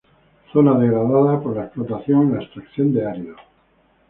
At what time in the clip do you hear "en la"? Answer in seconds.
2.23-2.41